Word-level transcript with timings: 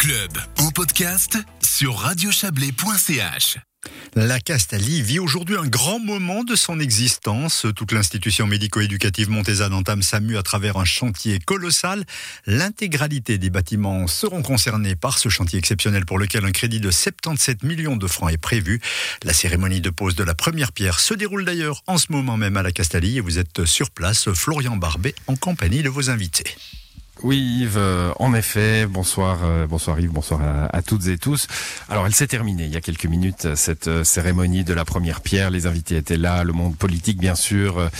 club 0.00 0.32
en 0.56 0.70
podcast 0.70 1.36
sur 1.60 1.94
radiochablais.ch. 1.94 3.58
La 4.14 4.40
Castalie 4.40 5.02
vit 5.02 5.18
aujourd'hui 5.18 5.58
un 5.58 5.66
grand 5.66 5.98
moment 5.98 6.42
de 6.42 6.56
son 6.56 6.80
existence. 6.80 7.66
Toute 7.76 7.92
l'institution 7.92 8.46
médico-éducative 8.46 9.28
Montésade 9.28 9.74
entame 9.74 10.00
sa 10.00 10.20
mue 10.20 10.38
à 10.38 10.42
travers 10.42 10.78
un 10.78 10.86
chantier 10.86 11.38
colossal. 11.38 12.04
L'intégralité 12.46 13.36
des 13.36 13.50
bâtiments 13.50 14.06
seront 14.06 14.40
concernés 14.40 14.96
par 14.96 15.18
ce 15.18 15.28
chantier 15.28 15.58
exceptionnel 15.58 16.06
pour 16.06 16.18
lequel 16.18 16.46
un 16.46 16.52
crédit 16.52 16.80
de 16.80 16.90
77 16.90 17.62
millions 17.62 17.98
de 17.98 18.06
francs 18.06 18.32
est 18.32 18.38
prévu. 18.38 18.80
La 19.22 19.34
cérémonie 19.34 19.82
de 19.82 19.90
pose 19.90 20.14
de 20.14 20.24
la 20.24 20.34
première 20.34 20.72
pierre 20.72 20.98
se 20.98 21.12
déroule 21.12 21.44
d'ailleurs 21.44 21.82
en 21.86 21.98
ce 21.98 22.10
moment 22.10 22.38
même 22.38 22.56
à 22.56 22.62
la 22.62 22.72
Castalie 22.72 23.18
et 23.18 23.20
vous 23.20 23.38
êtes 23.38 23.66
sur 23.66 23.90
place, 23.90 24.32
Florian 24.32 24.78
Barbet, 24.78 25.14
en 25.26 25.36
compagnie 25.36 25.82
de 25.82 25.90
vos 25.90 26.08
invités. 26.08 26.56
Oui 27.22 27.38
Yves, 27.60 27.76
euh, 27.76 28.12
en 28.18 28.34
effet, 28.34 28.86
bonsoir, 28.86 29.40
euh, 29.44 29.66
bonsoir 29.66 30.00
Yves, 30.00 30.10
bonsoir 30.10 30.40
à, 30.72 30.80
toutes 30.80 31.06
et 31.08 31.18
tous. 31.18 31.48
Alors 31.88 32.06
elle 32.06 32.14
s'est 32.14 32.26
terminée 32.26 32.64
il 32.64 32.72
y 32.72 32.76
a 32.76 32.80
quelques 32.80 33.04
minutes, 33.06 33.54
cette 33.56 33.88
euh, 33.88 34.04
cérémonie 34.04 34.64
de 34.64 34.72
la 34.72 34.84
première 34.84 35.20
pierre. 35.20 35.50
Les 35.50 35.66
invités 35.66 35.96
étaient 35.96 36.16
là, 36.16 36.44
le 36.44 36.52
monde 36.52 36.76
politique 36.76 37.18
bien 37.18 37.34
sûr, 37.34 37.90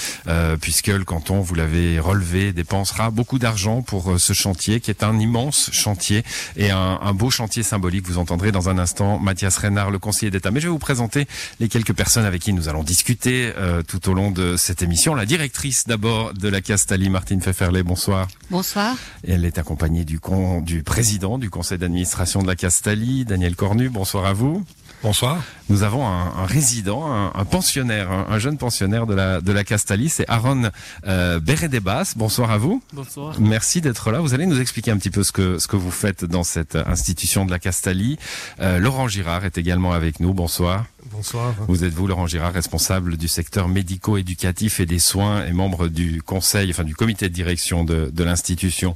puisque 0.60 0.86
le 0.86 1.04
canton, 1.04 1.40
vous 1.40 1.54
l'avez 1.54 1.98
relevé, 1.98 2.52
dépensera 2.52 3.10
beaucoup 3.10 3.38
d'argent 3.38 3.82
pour 3.82 4.18
ce 4.18 4.32
chantier, 4.32 4.80
qui 4.80 4.90
est 4.90 5.02
un 5.02 5.18
immense 5.18 5.70
chantier 5.72 6.24
et 6.56 6.70
un, 6.70 7.12
beau 7.12 7.30
chantier 7.30 7.62
symbolique. 7.62 8.06
Vous 8.06 8.18
entendrez 8.18 8.52
dans 8.52 8.68
un 8.68 8.78
instant 8.78 9.18
Mathias 9.18 9.56
Reynard, 9.58 9.90
le 9.90 9.98
conseiller 9.98 10.30
d'État. 10.30 10.50
Mais 10.50 10.60
je 10.60 10.66
vais 10.66 10.72
vous 10.72 10.78
présenter 10.78 11.26
les 11.58 11.68
quelques 11.68 11.94
personnes 11.94 12.24
avec 12.24 12.42
qui 12.42 12.52
nous 12.52 12.68
allons 12.68 12.82
discuter 12.82 13.52
tout 13.86 14.08
au 14.08 14.14
long 14.14 14.30
de 14.30 14.56
cette 14.56 14.82
émission. 14.82 15.14
La 15.14 15.26
directrice 15.26 15.86
d'abord 15.86 16.32
de 16.34 16.48
la 16.48 16.60
Castalie, 16.60 17.10
Martine 17.10 17.40
Pfefferlet, 17.40 17.82
bonsoir. 17.82 18.28
Bonsoir 18.50 18.96
elle 19.26 19.44
est 19.44 19.58
accompagnée 19.58 20.04
du, 20.04 20.20
du 20.62 20.82
président 20.82 21.38
du 21.38 21.50
conseil 21.50 21.78
d'administration 21.78 22.42
de 22.42 22.46
la 22.46 22.56
Castalie, 22.56 23.24
Daniel 23.24 23.56
Cornu. 23.56 23.88
Bonsoir 23.88 24.24
à 24.26 24.32
vous. 24.32 24.64
Bonsoir. 25.02 25.42
Nous 25.70 25.82
avons 25.82 26.06
un, 26.06 26.44
résident, 26.44 27.32
un, 27.34 27.44
pensionnaire, 27.46 28.10
un, 28.10 28.38
jeune 28.38 28.58
pensionnaire 28.58 29.06
de 29.06 29.14
la 29.14 29.40
de 29.40 29.50
la 29.50 29.64
Castalie, 29.64 30.10
c'est 30.10 30.28
Aaron 30.28 30.70
euh, 31.06 31.40
Bérédébas. 31.40 32.12
Bonsoir 32.16 32.50
à 32.50 32.58
vous. 32.58 32.82
Bonsoir. 32.92 33.34
Merci 33.40 33.80
d'être 33.80 34.10
là. 34.10 34.20
Vous 34.20 34.34
allez 34.34 34.44
nous 34.46 34.60
expliquer 34.60 34.90
un 34.90 34.98
petit 34.98 35.10
peu 35.10 35.22
ce 35.22 35.32
que 35.32 35.58
ce 35.58 35.68
que 35.68 35.76
vous 35.76 35.90
faites 35.90 36.24
dans 36.24 36.42
cette 36.42 36.76
institution 36.76 37.46
de 37.46 37.50
la 37.50 37.58
Castalie. 37.58 38.18
Euh, 38.60 38.78
Laurent 38.78 39.08
Girard 39.08 39.46
est 39.46 39.56
également 39.56 39.92
avec 39.92 40.20
nous. 40.20 40.34
Bonsoir. 40.34 40.84
Bonsoir. 41.06 41.54
Vous 41.66 41.84
êtes 41.84 41.94
vous, 41.94 42.06
Laurent 42.06 42.26
Girard, 42.26 42.52
responsable 42.52 43.16
du 43.16 43.26
secteur 43.26 43.68
médico-éducatif 43.68 44.80
et 44.80 44.86
des 44.86 44.98
soins 44.98 45.46
et 45.46 45.52
membre 45.52 45.88
du 45.88 46.22
conseil, 46.22 46.70
enfin 46.70 46.84
du 46.84 46.94
comité 46.94 47.28
de 47.28 47.34
direction 47.34 47.84
de, 47.84 48.10
de 48.12 48.24
l'institution? 48.24 48.94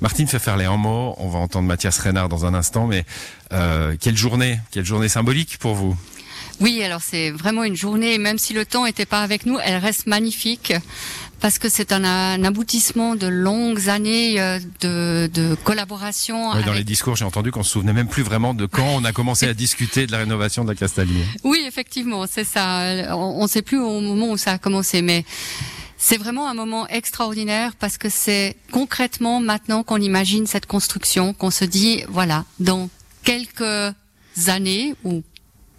Martine 0.00 0.26
fait 0.26 0.38
faire 0.38 0.56
les 0.56 0.66
en 0.66 0.76
mots. 0.76 1.14
On 1.18 1.28
va 1.28 1.38
entendre 1.38 1.66
Mathias 1.66 1.98
Reynard 1.98 2.28
dans 2.28 2.44
un 2.44 2.54
instant, 2.54 2.86
mais 2.86 3.04
euh, 3.52 3.96
quelle 3.98 4.16
journée, 4.16 4.60
quelle 4.70 4.84
journée 4.84 5.08
symbolique 5.08 5.58
pour 5.58 5.74
vous? 5.74 5.96
Oui, 6.60 6.82
alors 6.82 7.02
c'est 7.02 7.30
vraiment 7.30 7.64
une 7.64 7.76
journée, 7.76 8.16
même 8.18 8.38
si 8.38 8.54
le 8.54 8.64
temps 8.64 8.86
n'était 8.86 9.04
pas 9.06 9.22
avec 9.22 9.44
nous, 9.44 9.58
elle 9.62 9.76
reste 9.76 10.06
magnifique 10.06 10.72
parce 11.40 11.58
que 11.58 11.68
c'est 11.68 11.92
un, 11.92 12.44
aboutissement 12.44 13.14
de 13.14 13.26
longues 13.26 13.88
années 13.88 14.40
euh, 14.40 14.58
de, 14.80 15.54
collaboration. 15.64 16.52
dans 16.62 16.72
les 16.72 16.84
discours, 16.84 17.16
j'ai 17.16 17.24
entendu 17.24 17.50
qu'on 17.50 17.62
se 17.62 17.70
souvenait 17.70 17.92
même 17.92 18.08
plus 18.08 18.22
vraiment 18.22 18.54
de 18.54 18.66
quand 18.66 18.86
on 18.86 19.04
a 19.04 19.12
commencé 19.12 19.46
à 19.46 19.54
discuter 19.54 20.06
de 20.06 20.12
la 20.12 20.18
rénovation 20.18 20.64
de 20.64 20.70
la 20.70 20.74
Castalie. 20.74 21.22
Oui, 21.44 21.62
effectivement, 21.66 22.24
c'est 22.26 22.44
ça. 22.44 23.14
On 23.14 23.42
ne 23.42 23.48
sait 23.48 23.62
plus 23.62 23.78
au 23.78 24.00
moment 24.00 24.30
où 24.30 24.36
ça 24.36 24.52
a 24.52 24.58
commencé, 24.58 25.02
mais 25.02 25.24
c'est 25.98 26.18
vraiment 26.18 26.48
un 26.48 26.54
moment 26.54 26.86
extraordinaire 26.88 27.74
parce 27.78 27.98
que 27.98 28.08
c'est 28.08 28.56
concrètement 28.70 29.40
maintenant 29.40 29.82
qu'on 29.82 30.00
imagine 30.00 30.46
cette 30.46 30.66
construction, 30.66 31.32
qu'on 31.32 31.50
se 31.50 31.64
dit, 31.64 32.04
voilà, 32.08 32.44
dans 32.60 32.88
quelques 33.24 33.94
années, 34.46 34.94
ou 35.04 35.22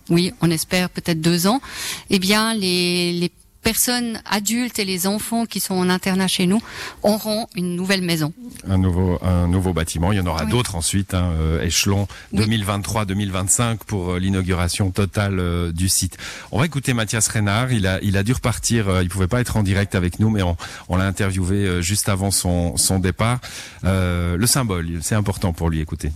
oui, 0.09 0.33
on 0.41 0.49
espère 0.49 0.89
peut-être 0.89 1.21
deux 1.21 1.47
ans, 1.47 1.61
eh 2.09 2.19
bien, 2.19 2.53
les, 2.53 3.13
les 3.13 3.31
personnes 3.67 4.21
adultes 4.23 4.79
et 4.79 4.85
les 4.85 5.07
enfants 5.07 5.45
qui 5.45 5.59
sont 5.59 5.73
en 5.73 5.89
internat 5.89 6.29
chez 6.29 6.47
nous 6.47 6.61
auront 7.03 7.47
une 7.53 7.75
nouvelle 7.75 8.01
maison. 8.01 8.31
Un 8.65 8.77
nouveau, 8.77 9.19
un 9.21 9.49
nouveau 9.49 9.73
bâtiment. 9.73 10.13
Il 10.13 10.17
y 10.17 10.21
en 10.21 10.25
aura 10.25 10.45
d'autres 10.45 10.75
ensuite, 10.75 11.13
hein, 11.13 11.33
euh, 11.37 11.61
échelon 11.61 12.07
2023-2025 12.33 13.79
pour 13.85 14.11
euh, 14.11 14.19
l'inauguration 14.19 14.91
totale 14.91 15.41
euh, 15.41 15.73
du 15.73 15.89
site. 15.89 16.17
On 16.53 16.59
va 16.59 16.65
écouter 16.65 16.93
Mathias 16.93 17.27
Reynard. 17.27 17.73
Il 17.73 17.87
a, 17.87 17.99
il 18.01 18.15
a 18.15 18.23
dû 18.23 18.31
repartir. 18.31 19.01
il 19.01 19.09
pouvait 19.09 19.27
pas 19.27 19.41
être 19.41 19.57
en 19.57 19.63
direct 19.63 19.95
avec 19.95 20.21
nous, 20.21 20.29
mais 20.29 20.43
on, 20.43 20.55
on 20.87 20.95
l'a 20.95 21.05
interviewé 21.05 21.81
juste 21.81 22.07
avant 22.07 22.31
son, 22.31 22.77
son 22.77 22.99
départ. 22.99 23.41
le 23.83 24.45
symbole, 24.45 24.99
c'est 25.01 25.15
important 25.15 25.51
pour 25.51 25.69
lui. 25.69 25.81
Écoutez. 25.81 26.13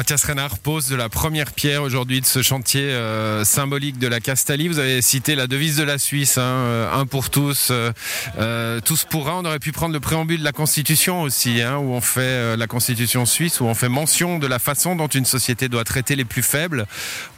Mathias 0.00 0.24
Renard 0.24 0.58
pose 0.60 0.88
de 0.88 0.96
la 0.96 1.10
première 1.10 1.52
pierre 1.52 1.82
aujourd'hui 1.82 2.22
de 2.22 2.26
ce 2.26 2.40
chantier 2.40 2.84
euh, 2.84 3.44
symbolique 3.44 3.98
de 3.98 4.06
la 4.06 4.18
Castalie. 4.18 4.66
Vous 4.66 4.78
avez 4.78 5.02
cité 5.02 5.34
la 5.34 5.46
devise 5.46 5.76
de 5.76 5.82
la 5.82 5.98
Suisse, 5.98 6.38
hein, 6.38 6.40
euh, 6.40 6.90
un 6.90 7.04
pour 7.04 7.28
tous, 7.28 7.70
euh, 7.70 8.80
tous 8.80 9.04
pour 9.04 9.28
un. 9.28 9.34
On 9.40 9.44
aurait 9.44 9.58
pu 9.58 9.72
prendre 9.72 9.92
le 9.92 10.00
préambule 10.00 10.38
de 10.38 10.44
la 10.44 10.52
Constitution 10.52 11.20
aussi, 11.20 11.60
hein, 11.60 11.76
où 11.76 11.92
on 11.92 12.00
fait 12.00 12.56
la 12.56 12.66
Constitution 12.66 13.26
suisse, 13.26 13.60
où 13.60 13.66
on 13.66 13.74
fait 13.74 13.90
mention 13.90 14.38
de 14.38 14.46
la 14.46 14.58
façon 14.58 14.96
dont 14.96 15.06
une 15.06 15.26
société 15.26 15.68
doit 15.68 15.84
traiter 15.84 16.16
les 16.16 16.24
plus 16.24 16.42
faibles. 16.42 16.86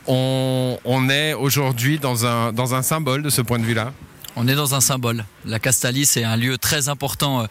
On, 0.06 0.78
est 1.10 1.34
aujourd'hui 1.34 1.98
dans 1.98 2.26
un, 2.26 2.52
dans 2.52 2.76
un 2.76 2.82
symbole 2.82 3.24
de 3.24 3.30
ce 3.30 3.42
point 3.42 3.58
de 3.58 3.64
vue-là. 3.64 3.92
On 4.36 4.46
est 4.46 4.54
dans 4.54 4.76
un 4.76 4.80
symbole. 4.80 5.24
La 5.44 5.58
Castalie, 5.58 6.06
c'est 6.06 6.22
un 6.22 6.36
lieu 6.36 6.58
très 6.58 6.88
important 6.88 7.44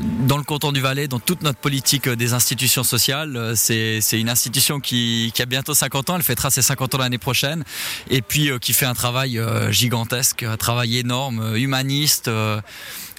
dans 0.00 0.36
le 0.36 0.42
canton 0.42 0.72
du 0.72 0.80
Valais, 0.80 1.08
dans 1.08 1.20
toute 1.20 1.42
notre 1.42 1.58
politique 1.58 2.08
des 2.08 2.32
institutions 2.32 2.84
sociales. 2.84 3.36
Euh, 3.36 3.54
c'est, 3.54 4.00
une 4.12 4.28
institution 4.28 4.80
qui, 4.80 5.32
qui, 5.34 5.42
a 5.42 5.46
bientôt 5.46 5.74
50 5.74 6.10
ans, 6.10 6.16
elle 6.16 6.22
fêtera 6.22 6.50
ses 6.50 6.62
50 6.62 6.94
ans 6.94 6.98
l'année 6.98 7.18
prochaine, 7.18 7.64
et 8.10 8.22
puis 8.22 8.50
euh, 8.50 8.58
qui 8.58 8.72
fait 8.72 8.86
un 8.86 8.94
travail 8.94 9.38
euh, 9.38 9.70
gigantesque, 9.70 10.42
un 10.42 10.56
travail 10.56 10.98
énorme, 10.98 11.56
humaniste. 11.56 12.30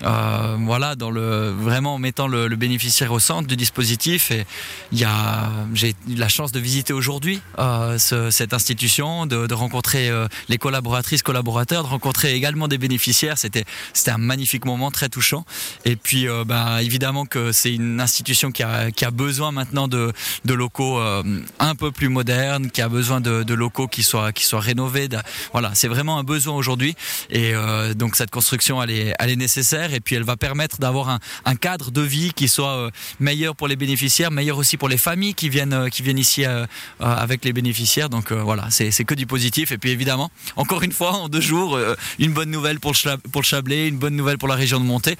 Euh, 0.04 0.58
voilà, 0.60 0.96
dans 0.96 1.10
le 1.10 1.50
vraiment 1.52 1.96
en 1.96 2.00
mettant 2.00 2.28
le, 2.28 2.56
bénéficiaire 2.56 3.12
au 3.12 3.20
centre 3.20 3.48
du 3.48 3.56
dispositif. 3.56 4.32
Et 4.32 4.46
il 4.92 5.00
y 5.00 5.04
a, 5.04 5.50
j'ai 5.74 5.96
eu 6.10 6.16
la 6.16 6.30
chance 6.30 6.52
de 6.52 6.60
visiter 6.60 6.94
aujourd'hui 6.94 7.42
euh, 7.60 7.98
cette 7.98 8.54
institution, 8.54 9.26
de, 9.26 9.48
de 9.48 9.54
rencontrer 9.54 10.10
euh, 10.10 10.28
les 10.50 10.58
collaboratrices, 10.58 11.24
collaborateurs, 11.24 11.84
de 11.84 11.90
rencontrer 11.90 12.34
également 12.34 12.68
des 12.68 12.78
bénéficiaires. 12.78 13.38
C'était, 13.38 13.66
c'était 13.94 14.12
un 14.12 14.18
magnifique 14.18 14.66
moment, 14.66 14.92
très 14.92 15.10
touchant. 15.10 15.46
Et 15.86 15.96
puis, 15.96 16.28
euh, 16.28 16.44
bah, 16.46 16.82
évidemment 16.82 17.26
que 17.26 17.52
c'est 17.52 17.74
une 17.74 18.00
institution 18.00 18.52
qui 18.52 18.64
a, 18.64 18.92
qui 18.92 19.06
a 19.06 19.12
besoin 19.12 19.52
maintenant 19.52 19.88
de, 19.88 20.12
de 20.46 20.54
locaux 20.54 21.00
euh, 21.00 21.24
un 21.60 21.76
peu 21.76 21.92
plus 21.92 22.10
modernes, 22.10 22.70
qui 22.70 22.82
a 22.82 22.90
besoin 22.90 23.22
de, 23.22 23.44
de 23.44 23.54
locaux 23.54 23.88
qui 23.88 24.04
soient, 24.04 24.32
qui 24.32 24.46
soient 24.46 24.60
rénovés. 24.60 25.10
Voilà, 25.52 25.72
c'est 25.74 25.88
vraiment 25.88 26.18
un 26.18 26.24
besoin 26.24 26.56
aujourd'hui. 26.56 26.96
Et 27.30 27.54
donc 27.96 28.16
cette 28.16 28.32
construction, 28.32 28.82
elle 28.82 28.92
est, 28.92 29.14
elle 29.20 29.30
est 29.30 29.36
nécessaire 29.36 29.85
et 29.94 30.00
puis 30.00 30.16
elle 30.16 30.24
va 30.24 30.38
permettre 30.38 30.80
d'avoir 30.80 31.20
un, 31.46 31.56
cadre 31.56 31.92
de 31.92 32.02
vie 32.02 32.34
qui 32.34 32.48
soit 32.48 32.76
euh, 32.76 32.90
meilleur 33.20 33.56
pour 33.56 33.68
les 33.68 33.76
bénéficiaires, 33.76 34.32
meilleur 34.32 34.58
aussi 34.58 34.78
pour 34.78 34.90
les 34.90 34.98
familles 34.98 35.34
qui 35.34 35.50
viennent, 35.50 35.74
euh, 35.74 35.90
qui 35.90 36.02
viennent 36.02 36.20
ici 36.20 36.46
euh, 36.46 36.66
avec 37.00 37.46
les 37.46 37.54
bénéficiaires. 37.54 38.10
Donc 38.10 38.32
voilà, 38.32 38.68
c'est 38.70 38.92
que 39.04 39.14
du 39.14 39.26
positif. 39.26 39.72
Et 39.72 39.78
puis 39.78 39.92
évidemment, 39.92 40.32
encore 40.56 40.84
une 40.84 40.92
fois, 40.92 41.14
en 41.14 41.30
deux 41.30 41.42
jours, 41.42 41.80
une 42.20 42.34
bonne 42.34 42.52
nouvelle 42.52 42.80
pour 42.80 42.94
le, 42.94 43.42
Chablais, 43.42 43.88
une 43.88 43.98
bonne 43.98 44.16
nouvelle 44.16 44.38
pour 44.38 44.48
la 44.48 44.56
région 44.56 44.80
de 44.80 44.86
Montée. 44.86 45.16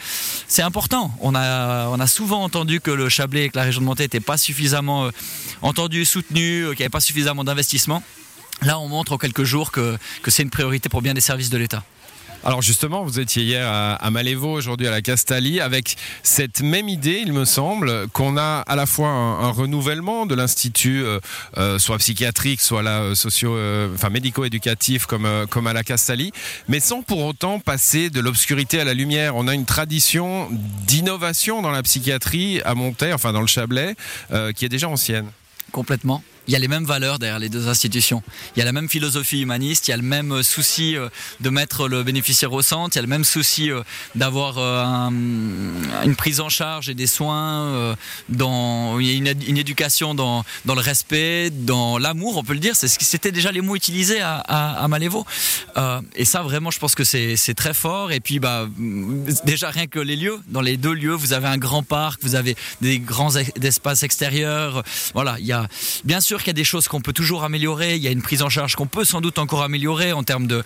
C'est 0.48 0.62
important. 0.62 1.16
On 1.22 1.36
a, 1.36 1.88
on 1.90 2.00
a 2.00 2.08
souvent 2.08 2.44
entendu 2.44 2.82
que 2.82 2.92
le 2.92 3.10
Chablais 3.10 3.46
et 3.46 3.50
que 3.50 3.58
la 3.58 3.64
région 3.64 3.82
de 3.82 3.86
Montée 3.86 4.04
n'étaient 4.04 4.20
pas 4.20 4.38
suffisamment 4.38 5.10
entendus, 5.62 6.06
soutenus, 6.06 6.68
qu'il 6.70 6.78
n'y 6.78 6.84
avait 6.84 6.90
pas 6.90 7.00
suffisamment 7.00 7.44
d'investissement. 7.44 8.04
Là, 8.62 8.80
on 8.80 8.88
montre 8.88 9.14
en 9.14 9.18
quelques 9.18 9.44
jours 9.44 9.72
que 9.72 9.98
c'est 10.28 10.44
une 10.44 10.50
priorité 10.50 10.90
pour 10.90 11.02
bien 11.02 11.14
des 11.14 11.22
services 11.22 11.50
de 11.50 11.58
l'État. 11.58 11.84
Alors 12.44 12.62
justement, 12.62 13.04
vous 13.04 13.20
étiez 13.20 13.44
hier 13.44 13.68
à, 13.68 14.10
Malévo, 14.12 14.52
aujourd'hui 14.52 14.88
à 14.88 14.92
la 14.92 15.02
Castalie, 15.02 15.62
avec 15.62 15.96
cette 16.22 16.62
même 16.62 16.90
idée, 16.90 17.22
il 17.26 17.34
me 17.34 17.46
semble, 17.46 18.08
qu'on 18.10 18.38
a 18.38 18.64
à 18.68 18.76
la 18.76 18.86
fois 18.86 19.10
un, 19.10 19.50
renouvellement 19.50 20.26
de 20.26 20.36
l'institut, 20.36 21.04
euh, 21.04 21.20
euh, 21.58 21.80
soit 21.80 21.98
psychiatrique, 21.98 22.62
soit 22.62 22.84
là 22.84 23.02
euh, 23.02 23.16
socio, 23.16 23.58
enfin 23.94 24.10
médico-éducatif 24.10 25.06
comme 25.06 25.28
comme 25.50 25.68
à 25.68 25.74
la 25.74 25.84
Castalie, 25.84 26.32
mais 26.68 26.80
sans 26.80 27.02
pour 27.02 27.24
autant 27.24 27.60
passer 27.60 28.10
de 28.10 28.20
l'obscurité 28.20 28.80
à 28.80 28.84
la 28.84 28.94
lumière. 28.94 29.36
On 29.36 29.48
a 29.48 29.54
une 29.54 29.66
tradition 29.66 30.48
d'innovation 30.88 31.62
dans 31.62 31.72
la 31.72 31.82
psychiatrie 31.84 32.62
à 32.64 32.76
Montaigne, 32.76 33.14
enfin 33.14 33.34
dans 33.34 33.42
le 33.42 33.48
Chablais, 33.48 33.96
qui 34.56 34.66
est 34.66 34.70
déjà 34.70 34.90
ancienne. 34.90 35.28
Complètement. 35.72 36.22
Il 36.48 36.54
y 36.54 36.56
a 36.56 36.60
les 36.60 36.68
mêmes 36.68 36.86
valeurs 36.86 37.20
derrière 37.20 37.40
les 37.40 37.50
deux 37.50 37.68
institutions. 37.68 38.22
Il 38.56 38.60
y 38.60 38.62
a 38.62 38.66
la 38.66 38.72
même 38.72 38.90
philosophie 38.90 39.42
humaniste, 39.42 39.88
il 39.88 39.92
y 39.92 39.94
a 39.94 39.98
le 39.98 40.04
même 40.04 40.44
souci 40.44 40.96
de 41.40 41.50
mettre 41.50 41.88
le 41.88 42.04
bénéficiaire 42.04 42.54
au 42.54 42.62
centre, 42.62 42.96
il 42.96 42.98
y 42.98 43.00
a 43.00 43.02
le 43.04 43.08
même 43.08 43.24
souci 43.24 43.70
d'avoir 44.16 44.58
une 44.60 46.16
prise 46.18 46.40
en 46.40 46.50
charge 46.50 46.90
et 46.90 46.94
des 46.94 47.08
soins, 47.08 47.96
dans, 48.30 49.00
une, 49.00 49.28
éducation 49.28 50.16
dans, 50.16 50.44
dans, 50.66 50.76
le 50.76 50.82
respect, 50.82 51.50
dans 51.50 51.98
l'amour, 51.98 52.38
on 52.38 52.44
peut 52.44 52.54
le 52.54 52.60
dire. 52.60 52.76
C'était 52.76 53.32
déjà 53.32 53.52
les 53.52 53.62
mots 53.62 53.76
utilisés 53.76 54.22
à, 54.22 54.36
à, 54.38 54.84
à 54.84 54.88
Malévo. 54.88 55.26
et 56.16 56.26
ça, 56.26 56.42
vraiment, 56.44 56.72
je 56.72 56.80
pense 56.80 56.96
que 56.96 57.04
c'est 57.04 57.54
très 57.56 57.74
fort. 57.74 58.12
Et 58.12 58.20
puis, 58.20 58.40
bah, 58.40 58.68
déjà 59.46 59.70
rien 59.70 59.88
que 59.88 60.00
les 60.00 60.16
lieux, 60.16 60.40
dans 60.48 60.62
les 60.62 60.78
deux 60.78 60.94
lieux, 60.94 61.14
vous 61.14 61.34
avez 61.34 61.48
un 61.48 61.58
grand 61.58 61.84
parc, 61.84 62.22
vous 62.24 62.36
avez 62.36 62.56
des 62.82 63.00
grands 63.00 63.36
espaces 63.36 64.04
extérieurs. 64.04 64.84
Voilà, 65.14 65.38
il 65.40 65.46
y 65.46 65.52
a 65.52 65.68
bien 66.04 66.22
sûr 66.22 66.35
qu'il 66.40 66.48
y 66.48 66.52
a 66.52 66.54
des 66.54 66.64
choses 66.64 66.88
qu'on 66.88 67.02
peut 67.02 67.14
toujours 67.14 67.44
améliorer. 67.44 67.96
Il 67.96 68.02
y 68.02 68.08
a 68.08 68.12
une 68.12 68.22
prise 68.22 68.42
en 68.42 68.50
charge 68.50 68.76
qu'on 68.76 68.88
peut 68.88 69.06
sans 69.06 69.22
doute 69.22 69.40
encore 69.40 69.64
améliorer 69.64 70.14
en 70.14 70.24
termes 70.24 70.48
de, 70.48 70.64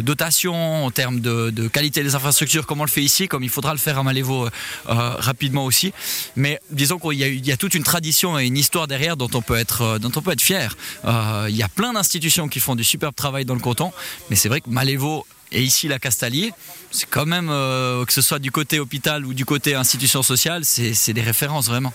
dotation, 0.00 0.84
en 0.84 0.90
termes 0.90 1.20
de, 1.20 1.68
qualité 1.68 2.02
des 2.02 2.14
infrastructures, 2.14 2.66
comme 2.66 2.80
on 2.80 2.84
le 2.84 2.90
fait 2.90 3.02
ici, 3.02 3.28
comme 3.28 3.42
il 3.42 3.50
faudra 3.50 3.72
le 3.72 3.78
faire 3.78 3.98
à 3.98 4.02
Malévo 4.02 4.46
euh, 4.46 4.50
rapidement 4.86 5.64
aussi. 5.64 5.92
Mais 6.36 6.60
disons 6.70 6.98
qu'il 6.98 7.46
y, 7.46 7.52
a 7.52 7.56
toute 7.56 7.74
une 7.74 7.84
tradition 7.84 8.38
et 8.38 8.46
une 8.46 8.56
histoire 8.56 8.86
derrière 8.86 9.16
dont 9.16 9.30
on 9.34 9.42
peut 9.42 9.56
être, 9.56 9.82
euh, 9.82 9.98
dont 9.98 10.12
on 10.14 10.22
peut 10.22 10.32
être 10.32 10.40
fier. 10.40 10.76
Euh, 11.04 11.46
il 11.48 11.56
y 11.56 11.62
a 11.62 11.68
plein 11.68 11.92
d'institutions 11.92 12.48
qui 12.48 12.60
font 12.60 12.74
du 12.74 12.84
superbe 12.84 13.14
travail 13.14 13.44
dans 13.44 13.54
le 13.54 13.60
canton, 13.60 13.92
mais 14.30 14.36
c'est 14.36 14.48
vrai 14.48 14.60
que 14.60 14.70
Malévo 14.70 15.26
et 15.52 15.62
ici, 15.62 15.88
la 15.88 15.98
Castalier, 15.98 16.52
c'est 16.90 17.08
quand 17.08 17.26
même, 17.26 17.48
euh, 17.50 18.04
que 18.04 18.12
ce 18.12 18.20
soit 18.20 18.38
du 18.38 18.50
côté 18.50 18.80
hôpital 18.80 19.24
ou 19.24 19.32
du 19.32 19.44
côté 19.44 19.74
institution 19.74 20.22
sociale, 20.22 20.64
c'est 20.64 21.12
des 21.12 21.22
références 21.22 21.66
vraiment. 21.66 21.92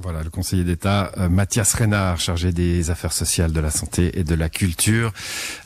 Voilà, 0.00 0.22
le 0.22 0.30
conseiller 0.30 0.64
d'État 0.64 1.12
euh, 1.18 1.28
Mathias 1.28 1.74
Reynard, 1.74 2.18
chargé 2.18 2.50
des 2.50 2.90
affaires 2.90 3.12
sociales, 3.12 3.52
de 3.52 3.60
la 3.60 3.70
santé 3.70 4.18
et 4.18 4.24
de 4.24 4.34
la 4.34 4.48
culture. 4.48 5.12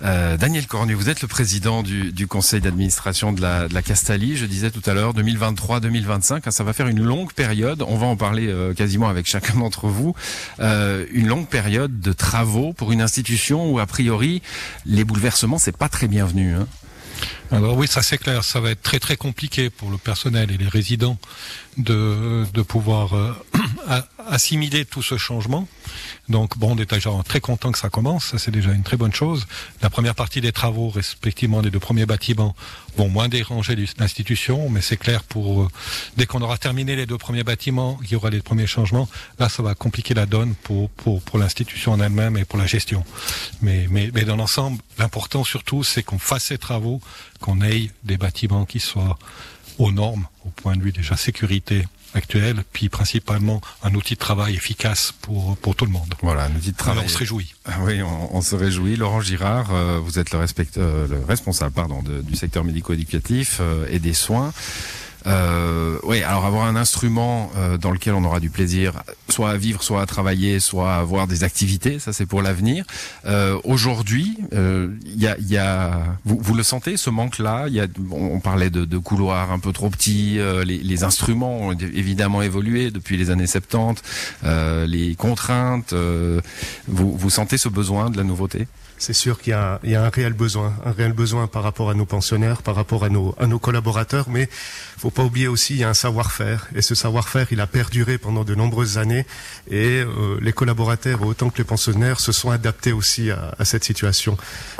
Euh, 0.03 0.37
Daniel 0.37 0.67
Cornu, 0.67 0.95
vous 0.95 1.09
êtes 1.09 1.23
le 1.23 1.29
président 1.29 1.85
du, 1.85 2.11
du 2.11 2.27
conseil 2.27 2.61
d'administration 2.61 3.33
de 3.33 3.41
la, 3.41 3.69
de 3.69 3.75
la 3.75 3.83
Castalie. 3.83 4.37
Je 4.37 4.45
disais 4.47 4.73
tout 4.73 4.83
à 4.85 4.95
l'heure, 4.95 5.15
2023-2025, 5.15 6.41
hein, 6.45 6.51
ça 6.51 6.65
va 6.65 6.73
faire 6.73 6.89
une 6.89 7.05
longue 7.05 7.33
période. 7.35 7.85
On 7.87 7.97
va 7.97 8.09
en 8.09 8.17
parler 8.17 8.49
euh, 8.49 8.75
quasiment 8.75 9.09
avec 9.09 9.27
chacun 9.27 9.55
d'entre 9.61 9.87
vous. 9.87 10.17
Euh, 10.59 11.07
une 11.13 11.29
longue 11.29 11.47
période 11.47 12.01
de 12.01 12.13
travaux 12.13 12.73
pour 12.73 12.91
une 12.91 13.03
institution 13.03 13.71
où, 13.71 13.79
a 13.79 13.87
priori, 13.87 14.43
les 14.87 15.05
bouleversements, 15.05 15.59
c'est 15.59 15.77
pas 15.77 15.89
très 15.89 16.09
bienvenu. 16.09 16.53
Hein. 16.55 16.67
Alors 17.53 17.77
oui, 17.77 17.87
ça 17.87 18.03
c'est 18.03 18.19
clair, 18.19 18.43
ça 18.43 18.61
va 18.61 18.71
être 18.71 18.83
très 18.83 18.99
très 18.99 19.17
compliqué 19.17 19.71
pour 19.71 19.91
le 19.91 19.99
personnel 19.99 20.51
et 20.51 20.57
les 20.57 20.69
résidents 20.69 21.17
de, 21.77 22.45
de 22.53 22.63
pouvoir 22.63 23.15
euh, 23.15 23.33
assimiler 24.29 24.85
tout 24.85 25.03
ce 25.03 25.17
changement. 25.17 25.67
Donc 26.29 26.59
bon, 26.59 26.75
on 26.75 26.79
est 26.79 26.91
déjà 26.91 27.11
très 27.25 27.41
content 27.41 27.71
que 27.71 27.79
ça 27.79 27.89
commence, 27.89 28.27
ça 28.27 28.39
c'est 28.39 28.51
déjà 28.51 28.73
une 28.73 28.83
très 28.83 28.97
bonne 28.97 29.13
chose. 29.13 29.47
La 29.83 29.91
première 29.91 30.15
partie 30.15 30.41
des 30.41 30.53
travaux, 30.53 30.89
respectivement 30.91 31.63
des 31.63 31.71
deux 31.71 31.79
premiers 31.79 32.07
bâtiments, 32.07 32.57
vont 32.97 33.09
moins 33.09 33.29
déranger 33.29 33.77
l'institution, 33.99 34.69
mais 34.69 34.81
c'est 34.81 34.97
clair 34.97 35.23
pour 35.23 35.63
euh, 35.63 35.69
dès 36.17 36.27
qu'on 36.27 36.43
aura 36.43 36.59
terminé 36.59 36.97
les 36.97 37.07
deux 37.07 37.19
premiers 37.19 37.45
bâtiments, 37.45 37.99
il 38.03 38.11
y 38.11 38.17
aura 38.17 38.31
les 38.31 38.41
premiers 38.41 38.67
changements. 38.67 39.09
Là, 39.39 39.49
ça 39.49 39.63
va 39.63 39.75
compliquer 39.75 40.15
la 40.15 40.27
donne 40.27 40.55
pour 40.55 40.91
pour, 40.91 41.23
pour 41.23 41.39
l'institution 41.39 41.93
en 41.93 42.01
elle-même 42.01 42.37
et 42.37 42.45
pour 42.45 42.59
la 42.59 42.67
gestion. 42.67 43.05
Mais 43.63 43.87
mais, 43.91 44.11
mais 44.13 44.25
dans 44.25 44.37
l'ensemble, 44.37 44.83
l'important 44.99 45.45
surtout, 45.45 45.85
c'est 45.85 46.03
qu'on 46.03 46.19
fasse 46.19 46.47
ces 46.47 46.59
travaux 46.59 47.01
qu'on 47.41 47.63
ait 47.63 47.91
des 48.03 48.17
bâtiments 48.17 48.65
qui 48.65 48.81
soient 48.81 49.19
aux 49.79 49.93
normes, 49.93 50.27
au 50.45 50.49
point 50.49 50.75
de 50.77 50.83
vue 50.83 50.93
déjà 50.93 51.17
sécurité 51.17 51.85
actuelle, 52.15 52.65
puis 52.73 52.89
principalement 52.89 53.61
un 53.83 53.95
outil 53.95 54.15
de 54.15 54.19
travail 54.19 54.55
efficace 54.55 55.13
pour, 55.21 55.57
pour 55.59 55.75
tout 55.75 55.85
le 55.85 55.91
monde. 55.91 56.15
Voilà, 56.23 56.45
un 56.45 56.55
outil 56.55 56.73
de 56.73 56.77
travail. 56.77 56.99
Alors 56.99 57.11
on 57.11 57.13
se 57.13 57.19
réjouit. 57.19 57.55
Ah 57.65 57.79
oui, 57.83 58.03
on, 58.03 58.37
on, 58.37 58.41
se 58.43 58.55
réjouit. 58.55 58.97
Laurent 58.97 59.21
Girard, 59.21 59.73
euh, 59.73 59.99
vous 60.03 60.19
êtes 60.19 60.33
le, 60.33 60.39
respect, 60.39 60.69
euh, 60.79 61.07
le 61.09 61.21
responsable 61.25 61.75
pardon, 61.75 62.03
de, 62.03 62.23
du 62.23 62.37
secteur 62.37 62.65
médico-éducatif 62.65 63.59
euh, 63.61 63.87
et 63.91 63.99
des 63.99 64.15
soins. 64.15 64.53
Euh, 65.27 65.99
oui, 66.05 66.23
alors 66.23 66.47
avoir 66.47 66.67
un 66.67 66.77
instrument 66.77 67.51
euh, 67.57 67.79
dans 67.79 67.91
lequel 67.91 68.15
on 68.15 68.25
aura 68.25 68.41
du 68.41 68.51
plaisir, 68.51 69.03
soit 69.29 69.51
à 69.51 69.57
vivre, 69.57 69.83
soit 69.83 70.01
à 70.01 70.07
travailler, 70.07 70.61
soit 70.61 70.95
à 70.95 70.99
avoir 70.99 71.27
des 71.27 71.43
activités, 71.43 71.99
ça 71.99 72.13
c'est 72.13 72.27
pour 72.27 72.43
l'avenir. 72.43 72.85
Euh, 73.25 73.59
Aujourd'hui, 73.65 74.37
il 74.53 74.59
euh, 74.59 74.89
y 75.05 75.27
a, 75.27 75.37
y 75.39 75.57
a 75.57 76.03
vous, 76.25 76.39
vous, 76.41 76.55
le 76.55 76.63
sentez 76.63 76.97
ce 76.97 77.11
manque-là? 77.11 77.67
Il 77.69 77.81
a, 77.81 77.87
on 78.11 78.39
parlait 78.41 78.71
de, 78.71 78.85
de, 78.85 78.99
couloirs 78.99 79.51
un 79.51 79.59
peu 79.59 79.73
trop 79.73 79.91
petits, 79.91 80.39
euh, 80.39 80.65
les, 80.65 80.79
les, 80.79 81.05
instruments 81.05 81.59
ont 81.59 81.73
évidemment 81.73 82.43
évolué 82.43 82.91
depuis 82.91 83.17
les 83.17 83.31
années 83.31 83.47
70, 83.47 84.03
euh, 84.45 84.87
les 84.87 85.15
contraintes. 85.15 85.93
vous, 85.93 87.17
vous 87.17 87.31
sentez 87.31 87.59
ce 87.59 87.69
besoin 87.69 88.11
de 88.11 88.17
la 88.17 88.25
nouveauté? 88.25 88.67
C'est 88.99 89.13
sûr 89.13 89.41
qu'il 89.41 89.51
y, 89.51 89.95
a 89.95 90.05
un 90.05 90.09
réel 90.09 90.33
besoin, 90.33 90.75
un 90.85 90.93
réel 90.93 91.13
besoin 91.13 91.47
par 91.47 91.63
rapport 91.63 91.91
à 91.91 91.95
nos 91.95 92.07
pensionnaires, 92.07 92.63
par 92.63 92.75
rapport 92.75 93.05
à 93.05 93.09
nos, 93.09 93.35
à 93.39 93.47
nos 93.47 93.59
collaborateurs, 93.59 94.29
mais 94.29 94.49
faut 94.99 95.11
pas 95.11 95.25
oublier 95.25 95.49
aussi 95.49 95.75
il 95.75 95.81
y 95.81 95.85
a 95.85 95.89
un 95.89 95.95
savoir-faire 95.95 96.69
et 96.75 96.83
ce 96.83 96.95
savoir-faire 96.95 97.49
il 97.51 97.61
a 97.61 97.67
perduré 97.67 98.19
pendant 98.19 98.45
de 98.45 98.55
nombreuses 98.55 98.99
années 98.99 99.27
et 99.71 100.01
euh, 100.01 100.39
les 100.41 100.53
collaborateurs 100.53 101.23
autant 101.23 101.51
que 101.51 101.59
les 101.59 101.65
pensionnaires 101.65 102.21
se 102.21 102.33
sont 102.33 102.51
adaptés 102.51 102.93
aussi 102.93 103.31
à 103.31 103.65
cette 103.65 103.85
situation. 103.85 104.37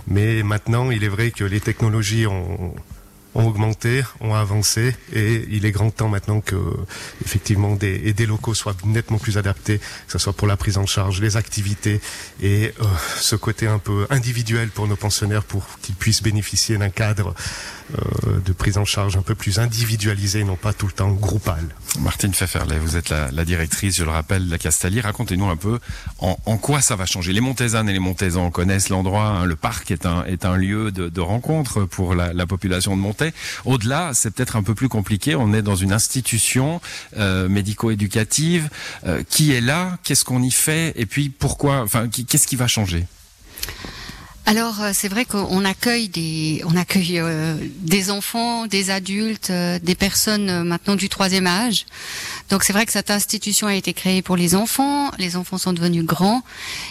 Mais 0.07 0.43
maintenant 0.43 0.91
il 0.91 1.05
est 1.05 1.09
vrai 1.09 1.31
que 1.31 1.45
les 1.45 1.61
technologies 1.61 2.27
ont 2.27 2.75
ont 3.37 3.47
augmenté, 3.47 4.03
ont 4.21 4.35
avancé, 4.35 4.97
et 5.13 5.47
il 5.51 5.67
est 5.67 5.71
grand 5.71 5.91
temps 5.91 6.09
maintenant 6.09 6.41
que 6.41 6.57
effectivement 7.25 7.77
des, 7.77 8.03
et 8.05 8.13
des 8.13 8.27
locaux 8.27 8.55
soient 8.55 8.75
nettement 8.85 9.19
plus 9.19 9.37
adaptés, 9.37 9.79
que 9.79 10.13
ce 10.13 10.19
soit 10.19 10.33
pour 10.33 10.49
la 10.49 10.57
prise 10.57 10.79
en 10.79 10.87
charge, 10.87 11.21
les 11.21 11.37
activités 11.37 12.01
et 12.41 12.73
euh, 12.81 12.85
ce 13.19 13.37
côté 13.37 13.67
un 13.67 13.79
peu 13.79 14.07
individuel 14.11 14.71
pour 14.71 14.89
nos 14.89 14.97
pensionnaires 14.97 15.45
pour 15.45 15.65
qu'ils 15.83 15.95
puissent 15.95 16.23
bénéficier 16.23 16.79
d'un 16.79 16.89
cadre 16.89 17.35
euh, 17.95 18.41
de 18.45 18.53
prise 18.53 18.79
en 18.79 18.85
charge 18.85 19.17
un 19.17 19.23
peu 19.23 19.35
plus 19.35 19.59
individualisé, 19.59 20.43
non 20.43 20.57
pas 20.57 20.73
tout 20.73 20.87
le 20.87 20.93
temps 20.93 21.13
groupal. 21.13 21.63
Martine 22.01 22.33
Pfefferlet, 22.33 22.79
vous 22.79 22.97
êtes 22.97 23.11
la, 23.11 23.45
directrice, 23.45 23.97
je 23.97 24.05
le 24.05 24.11
rappelle, 24.11 24.47
de 24.47 24.51
la 24.51 24.59
Castalie. 24.59 25.01
Racontez-nous 25.01 25.49
un 25.49 25.57
peu 25.57 25.79
en, 26.19 26.35
quoi 26.57 26.81
ça 26.81 26.97
va 26.97 27.07
changer. 27.07 27.33
Les 27.33 27.41
Montaisanes 27.41 27.89
et 27.89 27.93
les 27.93 28.01
Montaisans 28.01 28.51
connaissent 28.51 28.89
l'endroit. 28.89 29.27
Hein, 29.27 29.45
le 29.45 29.57
parc 29.57 29.91
est 29.91 30.07
un, 30.07 30.57
lieu 30.57 30.91
de, 30.91 31.21
rencontre 31.21 31.85
pour 31.85 32.15
la, 32.15 32.33
la 32.33 32.47
population 32.47 32.97
de 32.97 33.03
Au-delà, 33.65 34.13
c'est 34.15 34.31
peut-être 34.31 34.57
un 34.57 34.63
peu 34.63 34.75
plus 34.75 34.89
compliqué. 34.89 35.35
On 35.35 35.53
est 35.53 35.63
dans 35.63 35.77
une 35.77 35.93
institution 35.93 36.81
euh, 37.17 37.49
médico-éducative. 37.49 38.69
Euh, 39.07 39.23
qui 39.29 39.53
est 39.53 39.61
là? 39.61 39.99
Qu'est-ce 40.03 40.25
qu'on 40.25 40.43
y 40.43 40.51
fait? 40.51 40.93
Et 40.97 41.07
puis 41.07 41.29
pourquoi? 41.29 41.83
Enfin, 41.83 42.09
qu'est-ce 42.09 42.47
qui 42.47 42.57
va 42.57 42.67
changer? 42.67 43.05
Alors 44.49 44.81
euh, 44.81 44.91
c'est 44.95 45.09
vrai 45.09 45.25
qu'on 45.25 45.65
accueille 45.65 46.09
des 46.09 46.63
on 46.65 46.77
accueille 46.77 47.21
des 47.81 48.11
enfants, 48.11 48.67
des 48.67 48.91
adultes, 48.91 49.51
des 49.51 49.95
personnes 49.97 50.63
maintenant 50.63 50.95
du 50.95 51.09
troisième 51.09 51.49
âge. 51.49 51.85
Donc 52.49 52.63
c'est 52.63 52.73
vrai 52.73 52.87
que 52.87 52.93
cette 52.93 53.11
institution 53.11 53.67
a 53.67 53.75
été 53.75 53.93
créée 53.93 54.23
pour 54.23 54.37
les 54.37 54.55
enfants. 54.55 55.11
Les 55.19 55.37
enfants 55.37 55.59
sont 55.59 55.73
devenus 55.73 56.05
grands 56.05 56.43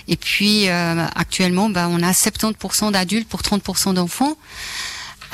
et 0.10 0.18
puis 0.18 0.68
actuellement 0.68 1.70
ben, 1.70 1.88
on 1.90 2.04
a 2.04 2.12
70% 2.12 2.92
d'adultes 2.92 3.30
pour 3.30 3.42
30% 3.42 3.94
d'enfants. 3.94 4.36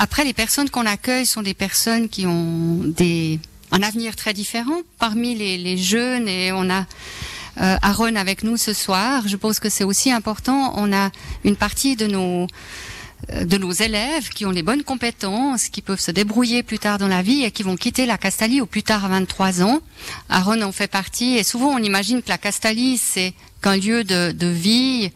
Après 0.02 0.24
les 0.24 0.32
personnes 0.32 0.68
qu'on 0.68 0.84
accueille 0.84 1.26
sont 1.26 1.42
des 1.42 1.54
personnes 1.54 2.08
qui 2.08 2.26
ont 2.26 2.80
des 2.82 3.38
un 3.70 3.84
avenir 3.84 4.16
très 4.16 4.34
différent 4.34 4.80
parmi 4.98 5.36
les, 5.36 5.56
les 5.58 5.78
jeunes 5.78 6.26
et 6.26 6.50
on 6.50 6.68
a 6.70 6.86
euh, 7.60 7.76
Aaron 7.82 8.16
avec 8.16 8.42
nous 8.42 8.56
ce 8.56 8.72
soir. 8.72 9.28
Je 9.28 9.36
pense 9.36 9.60
que 9.60 9.68
c'est 9.68 9.84
aussi 9.84 10.10
important. 10.10 10.74
On 10.76 10.92
a 10.92 11.12
une 11.44 11.54
partie 11.54 11.94
de 11.94 12.08
nos 12.08 12.48
de 13.30 13.56
nos 13.56 13.72
élèves 13.72 14.28
qui 14.30 14.46
ont 14.46 14.50
les 14.50 14.62
bonnes 14.62 14.82
compétences, 14.82 15.68
qui 15.68 15.82
peuvent 15.82 16.00
se 16.00 16.10
débrouiller 16.10 16.62
plus 16.62 16.78
tard 16.78 16.98
dans 16.98 17.08
la 17.08 17.22
vie 17.22 17.44
et 17.44 17.50
qui 17.50 17.62
vont 17.62 17.76
quitter 17.76 18.06
la 18.06 18.18
Castalie 18.18 18.60
au 18.60 18.66
plus 18.66 18.82
tard 18.82 19.04
à 19.04 19.08
23 19.08 19.62
ans. 19.62 19.80
Aaron 20.28 20.62
en 20.62 20.72
fait 20.72 20.88
partie 20.88 21.36
et 21.36 21.44
souvent 21.44 21.68
on 21.68 21.78
imagine 21.78 22.22
que 22.22 22.28
la 22.28 22.38
Castalie 22.38 22.98
c'est 22.98 23.34
qu'un 23.62 23.76
lieu 23.76 24.02
de, 24.02 24.32
de 24.32 24.46
vie, 24.48 25.12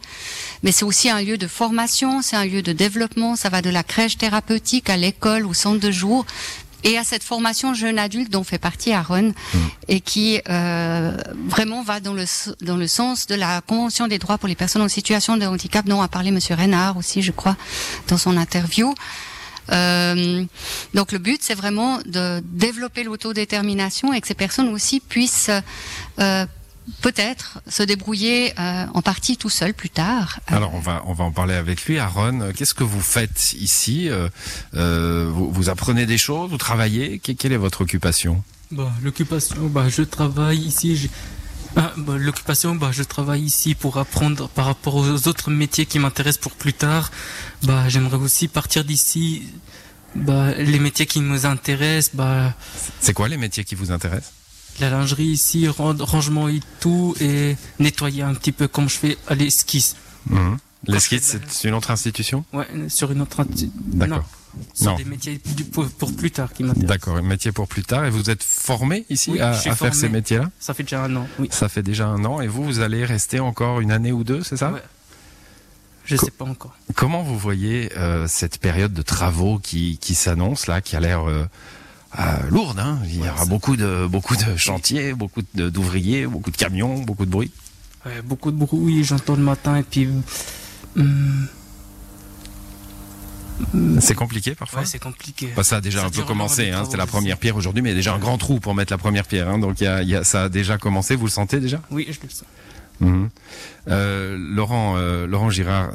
mais 0.63 0.71
c'est 0.71 0.85
aussi 0.85 1.09
un 1.09 1.21
lieu 1.21 1.37
de 1.37 1.47
formation, 1.47 2.21
c'est 2.21 2.37
un 2.37 2.45
lieu 2.45 2.61
de 2.61 2.71
développement, 2.71 3.35
ça 3.35 3.49
va 3.49 3.61
de 3.61 3.69
la 3.69 3.83
crèche 3.83 4.17
thérapeutique 4.17 4.89
à 4.89 4.95
l'école, 4.95 5.45
au 5.45 5.53
centre 5.53 5.81
de 5.81 5.91
jour, 5.91 6.25
et 6.87 6.97
à 6.97 7.03
cette 7.03 7.23
formation 7.23 7.73
jeune 7.73 7.99
adulte 7.99 8.31
dont 8.31 8.45
fait 8.45 8.57
partie 8.57 8.93
Aaron 8.93 9.33
mmh. 9.33 9.57
et 9.89 9.99
qui 9.99 10.39
euh, 10.49 11.11
vraiment 11.47 11.83
va 11.83 11.99
dans 11.99 12.13
le 12.13 12.23
dans 12.61 12.77
le 12.77 12.87
sens 12.87 13.27
de 13.27 13.35
la 13.35 13.59
convention 13.59 14.07
des 14.07 14.19
droits 14.19 14.37
pour 14.37 14.47
les 14.47 14.55
personnes 14.55 14.81
en 14.81 14.87
situation 14.87 15.35
de 15.35 15.45
handicap 15.45 15.85
dont 15.85 16.01
a 16.01 16.07
parlé 16.07 16.31
Monsieur 16.31 16.55
Renard 16.55 16.95
aussi 16.95 17.21
je 17.21 17.33
crois 17.33 17.57
dans 18.07 18.17
son 18.17 18.37
interview. 18.37 18.95
Euh, 19.69 20.45
donc 20.93 21.11
le 21.11 21.17
but 21.17 21.41
c'est 21.43 21.55
vraiment 21.55 21.99
de 22.05 22.41
développer 22.45 23.03
l'autodétermination 23.03 24.13
et 24.13 24.21
que 24.21 24.27
ces 24.27 24.33
personnes 24.33 24.69
aussi 24.69 25.01
puissent 25.01 25.51
euh, 26.19 26.45
peut-être 27.01 27.59
se 27.67 27.83
débrouiller 27.83 28.53
euh, 28.59 28.85
en 28.93 29.01
partie 29.01 29.37
tout 29.37 29.49
seul 29.49 29.73
plus 29.73 29.89
tard. 29.89 30.39
Alors 30.47 30.73
on 30.73 30.79
va 30.79 31.03
on 31.05 31.13
va 31.13 31.23
en 31.25 31.31
parler 31.31 31.55
avec 31.55 31.85
lui. 31.85 31.99
Aaron, 31.99 32.51
qu'est-ce 32.55 32.73
que 32.73 32.83
vous 32.83 33.01
faites 33.01 33.53
ici 33.53 34.09
euh, 34.09 34.29
euh, 34.75 35.29
vous, 35.33 35.51
vous, 35.51 35.69
apprenez 35.69 36.05
des 36.05 36.17
choses, 36.17 36.49
vous 36.49 36.57
travaillez? 36.57 37.19
quelle 37.19 37.51
est 37.51 37.57
votre 37.57 37.81
occupation? 37.81 38.43
Bah, 38.71 38.91
L'occupation, 39.01 39.67
bah, 39.67 39.87
je 39.89 40.01
travaille 40.03 40.59
ici. 40.59 41.09
Ah, 41.75 41.93
bah, 41.97 42.17
L'occupation, 42.17 42.75
bah, 42.75 42.89
je 42.91 43.03
travaille 43.03 43.43
ici 43.43 43.75
pour 43.75 43.97
apprendre 43.97 44.49
par 44.49 44.65
rapport 44.65 44.95
aux 44.95 45.27
autres 45.27 45.51
métiers 45.51 45.85
qui 45.85 45.99
m'intéressent 45.99 46.41
pour 46.41 46.53
plus 46.53 46.73
tard. 46.73 47.11
Bah, 47.63 47.87
J'aimerais 47.87 48.17
aussi 48.17 48.47
partir 48.47 48.83
d'ici. 48.83 49.43
Bah, 50.15 50.53
les 50.53 50.79
métiers 50.79 51.05
qui 51.05 51.19
nous 51.19 51.45
intéressent, 51.45 52.15
bah, 52.15 52.53
C'est 52.99 53.13
quoi 53.13 53.27
les 53.27 53.37
métiers 53.37 53.63
qui 53.63 53.75
vous 53.75 53.91
intéressent? 53.91 54.33
La 54.79 54.89
lingerie 54.89 55.25
ici, 55.27 55.67
ran- 55.67 55.95
rangement 55.99 56.47
et 56.49 56.59
tout, 56.79 57.15
et 57.19 57.55
nettoyer 57.79 58.21
un 58.23 58.33
petit 58.33 58.51
peu 58.51 58.67
comme 58.67 58.89
je 58.89 58.97
fais 58.97 59.17
à 59.27 59.35
l'esquisse. 59.35 59.95
Les 60.29 60.93
Quand 60.93 60.99
skits, 60.99 61.15
je 61.17 61.21
fais 61.21 61.37
de 61.39 61.43
la- 61.45 61.49
c'est 61.49 61.67
une 61.67 61.73
autre 61.73 61.91
institution? 61.91 62.45
Ouais, 62.53 62.67
sur 62.89 63.11
une 63.11 63.21
autre. 63.21 63.41
inti- 63.43 63.71
D'accord. 63.75 64.23
Sur 64.73 64.91
Non. 64.91 64.97
des 64.97 65.03
métiers 65.05 65.39
pour, 65.71 65.87
plus 66.15 66.31
tard 66.31 66.51
qui 66.51 66.63
m'intéressent. 66.63 66.87
D'accord, 66.89 67.17
un 67.17 67.21
métier 67.21 67.51
pour 67.51 67.67
plus 67.67 67.83
tard. 67.83 68.05
Et 68.05 68.09
vous 68.09 68.29
êtes 68.29 68.41
formé 68.43 69.05
ici 69.09 69.31
Oui, 69.31 69.39
à, 69.39 69.53
faire 69.53 69.93
ces 69.93 70.09
métiers-là? 70.09 70.49
Ça 70.59 70.73
fait 70.73 70.81
déjà 70.83 71.03
un 71.03 71.15
an, 71.15 71.27
oui. 71.39 71.47
Ça 71.51 71.69
fait 71.69 71.83
déjà 71.83 72.07
un 72.07 72.23
an. 72.25 72.41
Et 72.41 72.47
vous, 72.47 72.63
vous 72.63 72.79
allez 72.79 73.05
rester 73.05 73.39
encore 73.39 73.81
une 73.81 73.91
année 73.91 74.11
ou 74.11 74.23
deux, 74.23 74.41
c'est 74.43 74.57
ça? 74.57 74.71
Ouais. 74.71 74.81
Je 76.05 76.15
Co- 76.15 76.25
sais 76.25 76.31
pas 76.31 76.45
encore. 76.45 76.75
Comment 76.95 77.21
vous 77.21 77.37
voyez 77.37 77.91
euh, 77.97 78.25
cette 78.27 78.59
période 78.59 78.93
de 78.93 79.01
travaux 79.03 79.59
qui, 79.59 79.97
qui 79.99 80.15
s'annonce 80.15 80.65
là, 80.67 80.81
qui 80.81 80.95
a 80.95 80.99
l'air 81.01 81.27
euh, 81.29 81.45
lourde 82.49 82.79
hein 82.79 82.99
Il 83.05 83.23
y 83.23 83.29
aura 83.29 83.45
beaucoup 83.45 83.75
de 83.75 84.07
beaucoup 84.09 84.35
de 84.35 84.55
chantiers, 84.57 85.13
beaucoup 85.13 85.41
d'ouvriers, 85.53 86.25
beaucoup 86.27 86.51
de 86.51 86.57
camions, 86.57 86.99
beaucoup 87.01 87.25
de 87.25 87.31
bruit. 87.31 87.51
Ouais, 88.05 88.21
beaucoup 88.23 88.51
de 88.51 88.57
bruit, 88.57 89.03
j'entends 89.03 89.35
le 89.35 89.43
matin, 89.43 89.75
et 89.77 89.83
puis. 89.83 90.07
hum, 90.95 91.47
C'est 93.99 94.13
compliqué 94.15 94.53
parfois. 94.55 94.81
ouais, 94.81 94.85
c'est 94.85 94.99
compliqué. 95.01 95.51
Bah, 95.55 95.63
ça 95.63 95.77
a 95.77 95.81
déjà 95.81 96.01
Ça 96.01 96.05
un 96.05 96.09
peu 96.11 96.21
commencé. 96.23 96.69
Hein, 96.69 96.83
C'était 96.85 96.97
la 96.97 97.07
première 97.07 97.37
pierre 97.37 97.55
aujourd'hui, 97.55 97.81
mais 97.81 97.89
il 97.89 97.93
y 97.93 97.95
a 97.95 97.97
déjà 97.97 98.13
un 98.13 98.19
grand 98.19 98.37
trou 98.37 98.59
pour 98.59 98.75
mettre 98.75 98.93
la 98.93 98.97
première 98.99 99.25
pierre. 99.25 99.49
Hein, 99.49 99.57
donc 99.57 99.81
il 99.81 99.85
y 99.85 99.87
a, 99.87 100.03
il 100.03 100.09
y 100.09 100.15
a- 100.15 100.23
ça 100.23 100.43
a 100.43 100.49
déjà 100.49 100.77
commencé. 100.77 101.15
Vous 101.15 101.25
le 101.25 101.31
sentez 101.31 101.59
déjà? 101.59 101.81
Oui, 101.89 102.05
je 102.07 102.19
le 102.23 102.29
sens. 102.29 102.43
Mhm. 102.99 103.29
Euh, 103.89 104.37
Laurent, 104.39 104.95
euh, 104.97 105.27
Laurent 105.27 105.49
Girard, 105.49 105.89